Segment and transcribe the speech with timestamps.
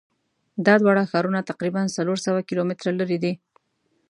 [0.65, 3.33] دا دواړه ښارونه تقریبآ څلور سوه کیلومتره لری دي.